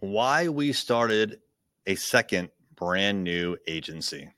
why 0.00 0.48
we 0.48 0.72
started 0.72 1.40
a 1.86 1.96
second 1.96 2.50
brand 2.74 3.24
new 3.24 3.56
agency. 3.66 4.30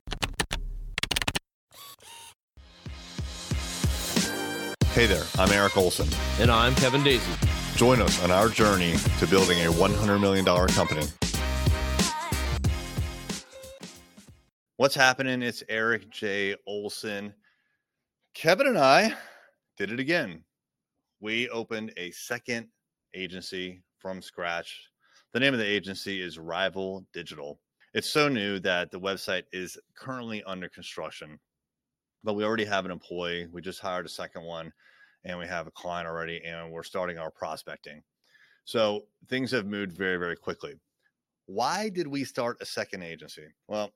Hey 4.93 5.07
there, 5.07 5.25
I'm 5.39 5.51
Eric 5.53 5.77
Olson. 5.77 6.09
And 6.41 6.51
I'm 6.51 6.75
Kevin 6.75 7.05
Daisy. 7.05 7.33
Join 7.77 8.01
us 8.01 8.23
on 8.23 8.31
our 8.31 8.49
journey 8.49 8.97
to 9.19 9.27
building 9.27 9.59
a 9.59 9.71
$100 9.71 10.21
million 10.21 10.45
company. 10.45 11.07
What's 14.77 14.95
happening? 14.95 15.43
It's 15.43 15.63
Eric 15.69 16.11
J. 16.11 16.57
Olson. 16.67 17.35
Kevin 18.35 18.67
and 18.67 18.79
I 18.79 19.15
did 19.77 19.93
it 19.93 20.01
again. 20.01 20.45
We 21.21 21.51
opened 21.51 21.93
a 21.99 22.11
second 22.13 22.69
agency 23.15 23.83
from 23.99 24.23
scratch. 24.23 24.90
The 25.33 25.39
name 25.39 25.55
of 25.55 25.61
the 25.61 25.67
agency 25.67 26.21
is 26.21 26.41
Rival 26.41 27.07
Digital. 27.13 27.61
It's 27.95 28.13
so 28.13 28.29
new 28.29 28.59
that 28.61 28.91
the 28.91 28.99
website 28.99 29.45
is 29.53 29.79
currently 29.97 30.43
under 30.43 30.69
construction, 30.69 31.39
but 32.25 32.35
we 32.35 32.45
already 32.45 32.65
have 32.65 32.85
an 32.85 32.91
employee. 32.91 33.47
We 33.53 33.63
just 33.63 33.79
hired 33.79 34.07
a 34.07 34.09
second 34.09 34.43
one 34.43 34.73
and 35.25 35.39
we 35.39 35.47
have 35.47 35.69
a 35.69 35.71
client 35.71 36.09
already 36.09 36.43
and 36.45 36.73
we're 36.73 36.83
starting 36.83 37.17
our 37.17 37.31
prospecting. 37.31 38.03
So 38.65 39.03
things 39.29 39.53
have 39.53 39.67
moved 39.67 39.93
very, 39.93 40.17
very 40.17 40.35
quickly. 40.35 40.75
Why 41.47 41.91
did 41.91 42.09
we 42.09 42.25
start 42.25 42.57
a 42.61 42.67
second 42.67 43.05
agency? 43.05 43.47
Well, 43.69 43.93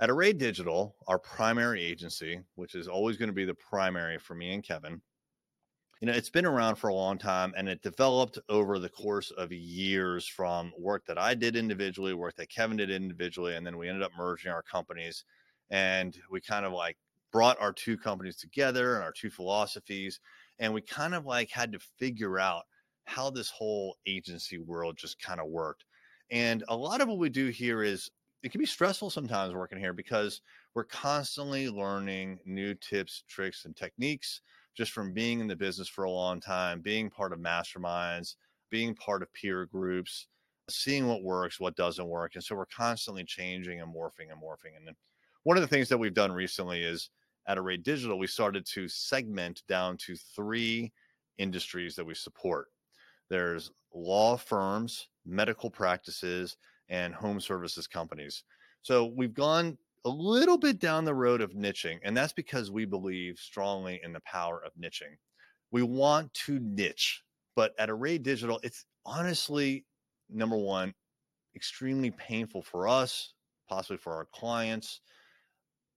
at 0.00 0.08
Array 0.08 0.32
Digital, 0.32 0.96
our 1.06 1.18
primary 1.18 1.82
agency, 1.82 2.40
which 2.54 2.74
is 2.74 2.88
always 2.88 3.18
going 3.18 3.28
to 3.28 3.34
be 3.34 3.44
the 3.44 3.52
primary 3.54 4.18
for 4.18 4.34
me 4.34 4.54
and 4.54 4.64
Kevin, 4.64 5.02
you 6.00 6.06
know, 6.06 6.12
it's 6.12 6.30
been 6.30 6.44
around 6.44 6.76
for 6.76 6.88
a 6.88 6.94
long 6.94 7.16
time 7.16 7.54
and 7.56 7.68
it 7.68 7.82
developed 7.82 8.38
over 8.48 8.78
the 8.78 8.88
course 8.88 9.30
of 9.30 9.50
years 9.52 10.26
from 10.26 10.72
work 10.78 11.06
that 11.06 11.18
I 11.18 11.34
did 11.34 11.56
individually, 11.56 12.12
work 12.12 12.36
that 12.36 12.50
Kevin 12.50 12.76
did 12.76 12.90
individually, 12.90 13.56
and 13.56 13.66
then 13.66 13.78
we 13.78 13.88
ended 13.88 14.02
up 14.02 14.12
merging 14.16 14.52
our 14.52 14.62
companies 14.62 15.24
and 15.70 16.16
we 16.30 16.40
kind 16.40 16.66
of 16.66 16.72
like 16.72 16.98
brought 17.32 17.60
our 17.60 17.72
two 17.72 17.96
companies 17.96 18.36
together 18.36 18.94
and 18.94 19.04
our 19.04 19.12
two 19.12 19.30
philosophies 19.30 20.20
and 20.58 20.72
we 20.72 20.80
kind 20.80 21.14
of 21.14 21.26
like 21.26 21.50
had 21.50 21.72
to 21.72 21.78
figure 21.78 22.38
out 22.38 22.64
how 23.04 23.30
this 23.30 23.50
whole 23.50 23.96
agency 24.06 24.58
world 24.58 24.96
just 24.96 25.20
kind 25.20 25.40
of 25.40 25.46
worked. 25.46 25.84
And 26.30 26.64
a 26.68 26.76
lot 26.76 27.00
of 27.00 27.08
what 27.08 27.18
we 27.18 27.28
do 27.28 27.48
here 27.48 27.82
is 27.82 28.10
it 28.42 28.50
can 28.50 28.58
be 28.58 28.66
stressful 28.66 29.10
sometimes 29.10 29.54
working 29.54 29.78
here 29.78 29.92
because 29.92 30.42
we're 30.74 30.84
constantly 30.84 31.68
learning 31.68 32.38
new 32.44 32.74
tips, 32.74 33.24
tricks, 33.28 33.64
and 33.64 33.76
techniques 33.76 34.42
just 34.76 34.92
from 34.92 35.12
being 35.12 35.40
in 35.40 35.46
the 35.46 35.56
business 35.56 35.88
for 35.88 36.04
a 36.04 36.10
long 36.10 36.40
time, 36.40 36.80
being 36.80 37.08
part 37.10 37.32
of 37.32 37.38
masterminds, 37.38 38.36
being 38.70 38.94
part 38.94 39.22
of 39.22 39.32
peer 39.32 39.66
groups, 39.66 40.28
seeing 40.68 41.06
what 41.06 41.22
works, 41.22 41.58
what 41.60 41.76
doesn't 41.76 42.08
work. 42.08 42.34
And 42.34 42.44
so 42.44 42.54
we're 42.54 42.66
constantly 42.66 43.24
changing 43.24 43.80
and 43.80 43.94
morphing 43.94 44.30
and 44.30 44.42
morphing. 44.42 44.76
And 44.76 44.94
one 45.44 45.56
of 45.56 45.62
the 45.62 45.68
things 45.68 45.88
that 45.88 45.98
we've 45.98 46.14
done 46.14 46.32
recently 46.32 46.82
is 46.82 47.10
at 47.46 47.58
Array 47.58 47.76
Digital, 47.76 48.18
we 48.18 48.26
started 48.26 48.66
to 48.66 48.88
segment 48.88 49.62
down 49.68 49.96
to 49.98 50.16
three 50.16 50.92
industries 51.38 51.94
that 51.94 52.04
we 52.04 52.14
support. 52.14 52.66
There's 53.30 53.70
law 53.94 54.36
firms, 54.36 55.08
medical 55.24 55.70
practices, 55.70 56.56
and 56.88 57.14
home 57.14 57.40
services 57.40 57.86
companies. 57.86 58.44
So 58.82 59.06
we've 59.06 59.34
gone 59.34 59.78
a 60.04 60.08
little 60.08 60.58
bit 60.58 60.78
down 60.78 61.04
the 61.04 61.14
road 61.14 61.40
of 61.40 61.52
niching, 61.52 61.98
and 62.04 62.16
that's 62.16 62.32
because 62.32 62.70
we 62.70 62.84
believe 62.84 63.38
strongly 63.38 64.00
in 64.02 64.12
the 64.12 64.20
power 64.20 64.62
of 64.64 64.72
niching. 64.80 65.16
We 65.72 65.82
want 65.82 66.32
to 66.46 66.58
niche, 66.60 67.22
but 67.54 67.72
at 67.78 67.90
Array 67.90 68.18
Digital, 68.18 68.60
it's 68.62 68.84
honestly 69.04 69.84
number 70.30 70.56
one, 70.56 70.94
extremely 71.54 72.10
painful 72.10 72.62
for 72.62 72.88
us, 72.88 73.34
possibly 73.68 73.96
for 73.96 74.14
our 74.14 74.26
clients, 74.32 75.00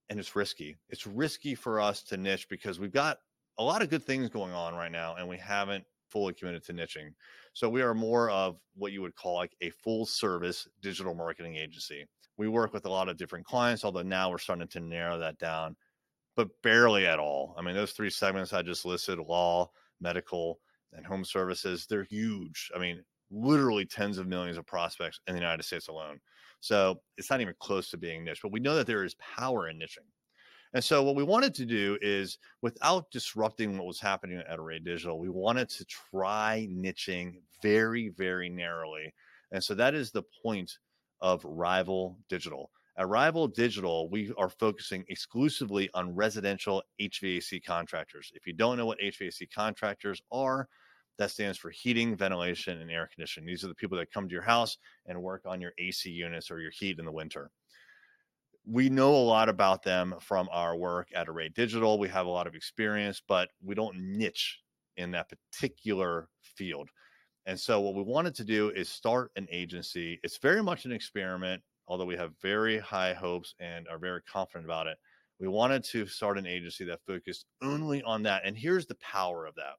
and 0.09 0.19
it's 0.19 0.35
risky. 0.35 0.77
It's 0.89 1.05
risky 1.05 1.55
for 1.55 1.79
us 1.79 2.01
to 2.03 2.17
niche 2.17 2.47
because 2.49 2.79
we've 2.79 2.91
got 2.91 3.17
a 3.57 3.63
lot 3.63 3.81
of 3.81 3.89
good 3.89 4.03
things 4.03 4.29
going 4.29 4.53
on 4.53 4.73
right 4.73 4.91
now, 4.91 5.15
and 5.15 5.27
we 5.27 5.37
haven't 5.37 5.83
fully 6.09 6.33
committed 6.33 6.63
to 6.65 6.73
niching. 6.73 7.09
So 7.53 7.69
we 7.69 7.81
are 7.81 7.93
more 7.93 8.29
of 8.29 8.57
what 8.75 8.91
you 8.91 9.01
would 9.01 9.15
call 9.15 9.35
like 9.35 9.55
a 9.61 9.69
full 9.69 10.05
service 10.05 10.67
digital 10.81 11.13
marketing 11.13 11.55
agency 11.55 12.05
we 12.39 12.47
work 12.47 12.73
with 12.73 12.85
a 12.85 12.89
lot 12.89 13.09
of 13.09 13.17
different 13.17 13.45
clients, 13.45 13.83
although 13.83 14.01
now 14.01 14.31
we're 14.31 14.37
starting 14.37 14.67
to 14.69 14.79
narrow 14.79 15.19
that 15.19 15.37
down, 15.37 15.75
but 16.37 16.47
barely 16.63 17.05
at 17.05 17.19
all. 17.19 17.53
I 17.57 17.61
mean, 17.61 17.75
those 17.75 17.91
three 17.91 18.09
segments 18.09 18.53
I 18.53 18.61
just 18.61 18.85
listed 18.85 19.19
law, 19.19 19.69
medical, 19.99 20.61
and 20.93 21.05
home 21.05 21.25
services 21.25 21.85
they're 21.85 22.05
huge. 22.05 22.71
I 22.73 22.79
mean, 22.79 23.03
literally 23.29 23.85
tens 23.85 24.17
of 24.17 24.25
millions 24.25 24.57
of 24.57 24.65
prospects 24.65 25.19
in 25.27 25.35
the 25.35 25.41
United 25.41 25.63
States 25.63 25.89
alone. 25.89 26.19
So 26.61 27.01
it's 27.17 27.29
not 27.29 27.41
even 27.41 27.53
close 27.59 27.89
to 27.89 27.97
being 27.97 28.23
niche, 28.23 28.39
but 28.41 28.53
we 28.53 28.61
know 28.61 28.75
that 28.75 28.87
there 28.87 29.03
is 29.03 29.15
power 29.15 29.67
in 29.67 29.77
niching. 29.77 30.07
And 30.73 30.83
so 30.83 31.03
what 31.03 31.15
we 31.15 31.23
wanted 31.23 31.53
to 31.55 31.65
do 31.65 31.97
is 32.01 32.37
without 32.61 33.11
disrupting 33.11 33.77
what 33.77 33.87
was 33.87 33.99
happening 33.99 34.41
at 34.47 34.59
Array 34.59 34.79
Digital, 34.79 35.19
we 35.19 35.29
wanted 35.29 35.67
to 35.69 35.85
try 35.85 36.69
niching 36.71 37.41
very, 37.61 38.09
very 38.09 38.49
narrowly. 38.49 39.13
And 39.51 39.61
so 39.63 39.73
that 39.75 39.93
is 39.93 40.11
the 40.11 40.23
point 40.41 40.77
of 41.21 41.43
Rival 41.43 42.17
Digital. 42.29 42.71
At 42.97 43.07
Rival 43.07 43.47
Digital, 43.47 44.09
we 44.09 44.33
are 44.37 44.49
focusing 44.49 45.05
exclusively 45.07 45.89
on 45.93 46.15
residential 46.15 46.83
HVAC 46.99 47.63
contractors. 47.63 48.31
If 48.35 48.45
you 48.45 48.53
don't 48.53 48.77
know 48.77 48.85
what 48.85 48.99
HVAC 48.99 49.49
contractors 49.53 50.21
are, 50.31 50.67
that 51.17 51.31
stands 51.31 51.57
for 51.57 51.69
heating, 51.69 52.15
ventilation, 52.15 52.81
and 52.81 52.89
air 52.89 53.07
conditioning. 53.13 53.47
These 53.47 53.63
are 53.63 53.67
the 53.67 53.75
people 53.75 53.97
that 53.97 54.11
come 54.11 54.27
to 54.27 54.33
your 54.33 54.41
house 54.41 54.77
and 55.05 55.21
work 55.21 55.43
on 55.45 55.61
your 55.61 55.73
AC 55.77 56.09
units 56.09 56.49
or 56.49 56.59
your 56.59 56.71
heat 56.71 56.97
in 56.97 57.05
the 57.05 57.11
winter. 57.11 57.51
We 58.65 58.89
know 58.89 59.15
a 59.15 59.17
lot 59.17 59.49
about 59.49 59.83
them 59.83 60.15
from 60.19 60.49
our 60.51 60.75
work 60.75 61.09
at 61.15 61.29
Array 61.29 61.49
Digital. 61.49 61.99
We 61.99 62.09
have 62.09 62.25
a 62.25 62.29
lot 62.29 62.47
of 62.47 62.55
experience, 62.55 63.21
but 63.25 63.49
we 63.63 63.75
don't 63.75 63.97
niche 63.97 64.59
in 64.97 65.11
that 65.11 65.29
particular 65.29 66.29
field. 66.41 66.89
And 67.45 67.59
so 67.59 67.81
what 67.81 67.95
we 67.95 68.03
wanted 68.03 68.35
to 68.35 68.43
do 68.43 68.69
is 68.69 68.89
start 68.89 69.31
an 69.35 69.47
agency. 69.51 70.19
It's 70.23 70.37
very 70.37 70.61
much 70.61 70.85
an 70.85 70.91
experiment, 70.91 71.61
although 71.87 72.05
we 72.05 72.15
have 72.15 72.33
very 72.41 72.77
high 72.77 73.13
hopes 73.13 73.55
and 73.59 73.87
are 73.87 73.97
very 73.97 74.21
confident 74.21 74.65
about 74.65 74.87
it. 74.87 74.97
We 75.39 75.47
wanted 75.47 75.83
to 75.85 76.05
start 76.05 76.37
an 76.37 76.45
agency 76.45 76.83
that 76.85 76.99
focused 77.07 77.45
only 77.61 78.03
on 78.03 78.23
that. 78.23 78.41
And 78.45 78.57
here's 78.57 78.85
the 78.85 78.95
power 78.95 79.45
of 79.45 79.55
that. 79.55 79.75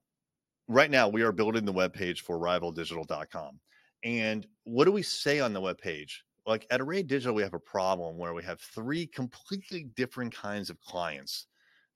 Right 0.69 0.91
now, 0.91 1.09
we 1.09 1.22
are 1.22 1.32
building 1.32 1.65
the 1.65 1.72
webpage 1.72 2.20
for 2.20 2.38
rivaldigital.com. 2.38 3.60
And 4.03 4.47
what 4.65 4.87
do 4.87 4.93
we 4.93 5.03
say 5.03 5.41
on 5.41 5.53
the 5.53 5.60
webpage? 5.60 6.12
Like 6.47 6.66
at 6.70 6.81
Array 6.81 7.03
Digital, 7.03 7.34
we 7.34 7.43
have 7.43 7.54
a 7.54 7.60
problem 7.60 8.16
where 8.16 8.32
we 8.32 8.43
have 8.44 8.60
three 8.60 9.06
completely 9.06 9.84
different 9.94 10.34
kinds 10.34 10.70
of 10.70 10.81
clients 10.81 11.47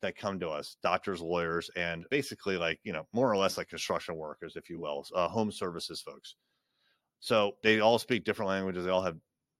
that 0.04 0.16
come 0.16 0.38
to 0.38 0.48
us 0.48 0.76
doctors 0.82 1.20
lawyers 1.20 1.70
and 1.76 2.04
basically 2.10 2.56
like 2.56 2.78
you 2.84 2.92
know 2.92 3.06
more 3.12 3.30
or 3.30 3.36
less 3.36 3.56
like 3.56 3.68
construction 3.68 4.16
workers 4.16 4.54
if 4.56 4.68
you 4.68 4.78
will 4.78 5.04
uh, 5.14 5.28
home 5.28 5.50
services 5.50 6.00
folks. 6.00 6.36
So 7.20 7.56
they 7.62 7.80
all 7.80 7.98
speak 7.98 8.24
different 8.24 8.50
languages 8.50 8.84
they 8.84 8.90
all 8.90 9.02
have 9.02 9.16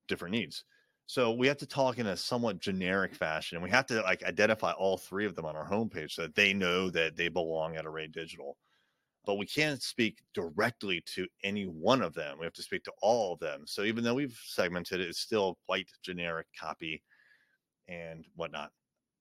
different 0.07 0.33
needs. 0.33 0.65
So 1.07 1.33
we 1.33 1.47
have 1.49 1.59
to 1.59 1.67
talk 1.67 1.99
in 1.99 2.07
a 2.07 2.17
somewhat 2.17 2.61
generic 2.61 3.15
fashion 3.15 3.57
and 3.57 3.65
we 3.65 3.71
have 3.71 3.87
to 3.87 4.03
like 4.03 4.23
identify 4.25 4.73
all 4.73 4.97
three 4.97 5.27
of 5.27 5.35
them 5.35 5.45
on 5.47 5.57
our 5.57 5.69
homepage 5.69 6.13
so 6.13 6.23
that 6.23 6.35
they 6.35 6.55
know 6.55 6.91
that 6.91 7.17
they 7.17 7.29
belong 7.29 7.77
at 7.77 7.87
array 7.87 8.07
digital. 8.07 8.57
But 9.27 9.37
we 9.37 9.47
can't 9.47 9.83
speak 9.83 10.19
directly 10.35 11.03
to 11.15 11.27
any 11.43 11.65
one 11.65 12.03
of 12.03 12.13
them 12.13 12.39
we 12.39 12.45
have 12.45 12.53
to 12.55 12.63
speak 12.63 12.85
to 12.85 12.93
all 13.03 13.33
of 13.33 13.41
them. 13.41 13.63
So 13.67 13.85
even 13.85 14.05
though 14.05 14.15
we've 14.15 14.39
segmented 14.47 15.01
it 15.01 15.09
it's 15.09 15.21
still 15.21 15.59
quite 15.67 15.89
generic 16.03 16.47
copy 16.59 17.03
and 17.89 18.27
whatnot 18.37 18.71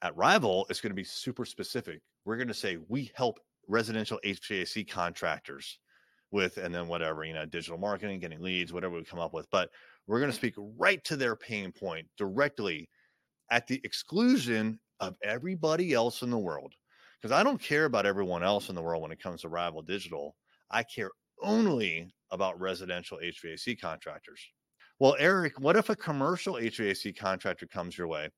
at 0.03 0.15
Rival, 0.17 0.67
it's 0.69 0.81
going 0.81 0.91
to 0.91 0.95
be 0.95 1.03
super 1.03 1.45
specific. 1.45 2.01
We're 2.25 2.35
going 2.35 2.49
to 2.49 2.53
say 2.53 2.77
we 2.89 3.09
help 3.15 3.39
residential 3.67 4.19
HVAC 4.25 4.89
contractors 4.89 5.79
with, 6.31 6.57
and 6.57 6.75
then 6.75 6.87
whatever, 6.87 7.23
you 7.23 7.33
know, 7.33 7.45
digital 7.45 7.77
marketing, 7.77 8.19
getting 8.19 8.41
leads, 8.41 8.73
whatever 8.73 8.95
we 8.95 9.03
come 9.05 9.19
up 9.19 9.33
with. 9.33 9.49
But 9.49 9.69
we're 10.05 10.19
going 10.19 10.31
to 10.31 10.37
speak 10.37 10.55
right 10.77 11.01
to 11.05 11.15
their 11.15 11.37
pain 11.37 11.71
point 11.71 12.05
directly 12.17 12.89
at 13.49 13.65
the 13.65 13.79
exclusion 13.85 14.77
of 14.99 15.15
everybody 15.23 15.93
else 15.93 16.21
in 16.21 16.29
the 16.29 16.37
world. 16.37 16.73
Because 17.21 17.33
I 17.33 17.41
don't 17.41 17.61
care 17.61 17.85
about 17.85 18.05
everyone 18.05 18.43
else 18.43 18.67
in 18.67 18.75
the 18.75 18.81
world 18.81 19.01
when 19.01 19.11
it 19.11 19.23
comes 19.23 19.41
to 19.41 19.49
Rival 19.49 19.81
Digital. 19.81 20.35
I 20.69 20.83
care 20.83 21.11
only 21.41 22.13
about 22.31 22.59
residential 22.59 23.19
HVAC 23.23 23.79
contractors. 23.79 24.41
Well, 24.99 25.15
Eric, 25.17 25.59
what 25.59 25.77
if 25.77 25.89
a 25.89 25.95
commercial 25.95 26.55
HVAC 26.55 27.17
contractor 27.17 27.67
comes 27.67 27.97
your 27.97 28.07
way 28.07 28.29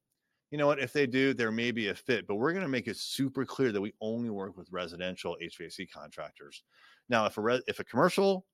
you 0.55 0.57
know 0.57 0.67
what? 0.67 0.79
If 0.79 0.93
they 0.93 1.05
do, 1.05 1.33
there 1.33 1.51
may 1.51 1.71
be 1.71 1.89
a 1.89 1.93
fit, 1.93 2.25
but 2.27 2.35
we're 2.35 2.53
going 2.53 2.63
to 2.63 2.69
make 2.69 2.87
it 2.87 2.95
super 2.95 3.43
clear 3.43 3.73
that 3.73 3.81
we 3.81 3.91
only 3.99 4.29
work 4.29 4.55
with 4.55 4.71
residential 4.71 5.35
HVAC 5.43 5.91
contractors. 5.91 6.63
Now, 7.09 7.25
if 7.25 7.37
a 7.37 7.41
re- 7.41 7.61
if 7.67 7.81
a 7.81 7.83
commercial 7.83 8.45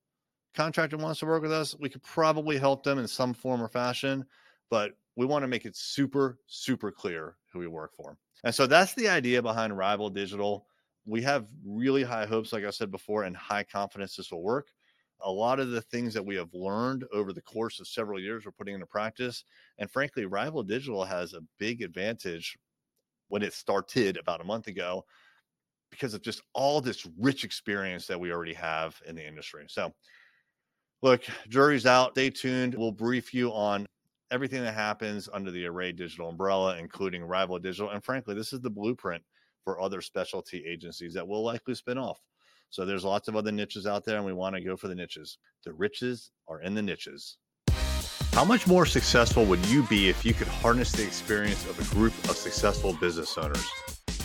contractor 0.55 0.97
wants 0.97 1.19
to 1.19 1.27
work 1.27 1.43
with 1.43 1.51
us, 1.51 1.75
we 1.79 1.89
could 1.89 2.01
probably 2.01 2.57
help 2.57 2.83
them 2.83 2.97
in 2.97 3.07
some 3.07 3.35
form 3.35 3.61
or 3.61 3.67
fashion, 3.67 4.25
but 4.71 4.93
we 5.15 5.27
want 5.27 5.43
to 5.43 5.47
make 5.47 5.67
it 5.67 5.75
super 5.75 6.39
super 6.47 6.91
clear 6.91 7.35
who 7.53 7.59
we 7.59 7.67
work 7.67 7.93
for. 7.93 8.17
And 8.43 8.55
so 8.55 8.65
that's 8.65 8.95
the 8.95 9.07
idea 9.07 9.39
behind 9.43 9.77
Rival 9.77 10.09
Digital. 10.09 10.65
We 11.05 11.21
have 11.21 11.45
really 11.63 12.01
high 12.01 12.25
hopes, 12.25 12.51
like 12.51 12.65
I 12.65 12.71
said 12.71 12.89
before, 12.89 13.25
and 13.25 13.37
high 13.37 13.63
confidence 13.63 14.15
this 14.15 14.31
will 14.31 14.41
work. 14.41 14.69
A 15.23 15.31
lot 15.31 15.59
of 15.59 15.69
the 15.69 15.81
things 15.81 16.13
that 16.13 16.25
we 16.25 16.35
have 16.35 16.53
learned 16.53 17.05
over 17.13 17.33
the 17.33 17.41
course 17.41 17.79
of 17.79 17.87
several 17.87 18.19
years 18.19 18.45
we're 18.45 18.51
putting 18.51 18.73
into 18.73 18.85
practice. 18.85 19.43
And 19.77 19.89
frankly, 19.89 20.25
Rival 20.25 20.63
Digital 20.63 21.03
has 21.03 21.33
a 21.33 21.43
big 21.59 21.81
advantage 21.81 22.57
when 23.29 23.41
it 23.41 23.53
started 23.53 24.17
about 24.17 24.41
a 24.41 24.45
month 24.45 24.67
ago 24.67 25.05
because 25.89 26.13
of 26.13 26.21
just 26.21 26.41
all 26.53 26.81
this 26.81 27.07
rich 27.19 27.43
experience 27.43 28.07
that 28.07 28.19
we 28.19 28.31
already 28.31 28.53
have 28.53 28.99
in 29.05 29.15
the 29.15 29.25
industry. 29.25 29.65
So, 29.67 29.93
look, 31.01 31.23
jury's 31.49 31.85
out. 31.85 32.11
Stay 32.11 32.29
tuned. 32.29 32.75
We'll 32.75 32.91
brief 32.91 33.33
you 33.33 33.51
on 33.51 33.87
everything 34.31 34.63
that 34.63 34.73
happens 34.73 35.27
under 35.33 35.51
the 35.51 35.65
Array 35.65 35.91
Digital 35.91 36.29
umbrella, 36.29 36.77
including 36.77 37.23
Rival 37.23 37.59
Digital. 37.59 37.91
And 37.91 38.03
frankly, 38.03 38.33
this 38.33 38.53
is 38.53 38.61
the 38.61 38.69
blueprint 38.69 39.21
for 39.63 39.81
other 39.81 40.01
specialty 40.01 40.63
agencies 40.65 41.13
that 41.13 41.27
will 41.27 41.43
likely 41.43 41.75
spin 41.75 41.97
off. 41.97 42.19
So 42.71 42.85
there's 42.85 43.03
lots 43.03 43.27
of 43.27 43.35
other 43.35 43.51
niches 43.51 43.85
out 43.85 44.05
there, 44.05 44.15
and 44.17 44.25
we 44.25 44.33
want 44.33 44.55
to 44.55 44.61
go 44.61 44.75
for 44.75 44.87
the 44.87 44.95
niches. 44.95 45.37
The 45.65 45.73
riches 45.73 46.31
are 46.47 46.61
in 46.61 46.73
the 46.73 46.81
niches. 46.81 47.37
How 48.31 48.45
much 48.45 48.65
more 48.65 48.85
successful 48.85 49.43
would 49.45 49.63
you 49.65 49.83
be 49.83 50.07
if 50.07 50.23
you 50.25 50.33
could 50.33 50.47
harness 50.47 50.93
the 50.93 51.03
experience 51.03 51.69
of 51.69 51.77
a 51.79 51.93
group 51.93 52.13
of 52.29 52.37
successful 52.37 52.93
business 52.93 53.37
owners? 53.37 53.69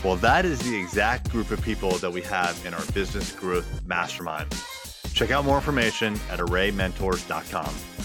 Well, 0.04 0.16
that 0.16 0.44
is 0.44 0.60
the 0.60 0.76
exact 0.76 1.28
group 1.31 1.50
of 1.50 1.60
people 1.60 1.98
that 1.98 2.10
we 2.10 2.22
have 2.22 2.64
in 2.64 2.72
our 2.72 2.84
business 2.94 3.32
growth 3.32 3.84
mastermind. 3.84 4.54
Check 5.12 5.32
out 5.32 5.44
more 5.44 5.56
information 5.56 6.14
at 6.31 6.38
arraymentors.com. 6.38 7.95